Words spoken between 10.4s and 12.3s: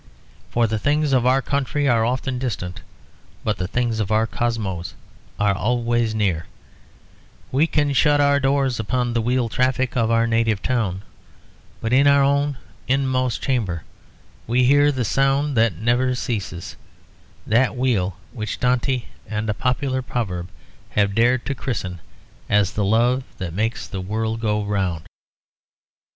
town; but in our